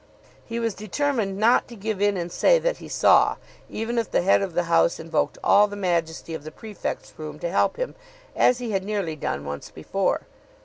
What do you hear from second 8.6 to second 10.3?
had nearly done once before.